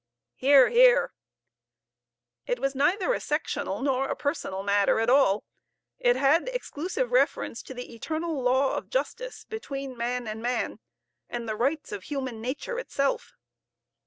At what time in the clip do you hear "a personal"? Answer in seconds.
4.09-4.63